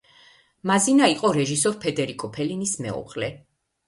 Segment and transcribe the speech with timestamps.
[0.69, 3.31] მაზინა იყო რეჟისორ ფედერიკო ფელინის მეუღლე.